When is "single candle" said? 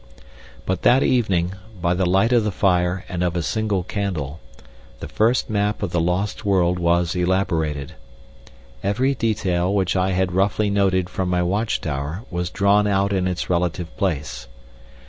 3.43-4.39